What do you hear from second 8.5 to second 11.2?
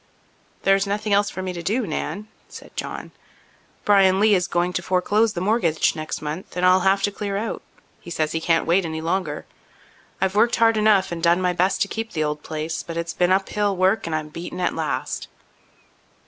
wait any longer. I've worked hard enough